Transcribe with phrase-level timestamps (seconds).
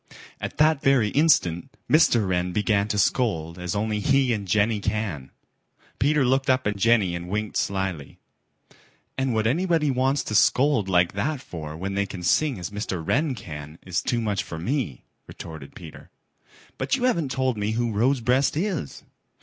[0.39, 2.27] At that very instant Mr.
[2.27, 5.29] Wren began to scold as only he and Jenny can.
[5.99, 8.17] Peter looked up at Jenny and winked slyly.
[9.15, 12.99] "And what anybody wants to scold like that for when they can sing as Mr.
[13.07, 16.09] Wren can, is too much for me," retorted Peter.
[16.79, 19.03] "But you haven't told me who Rosebreast is."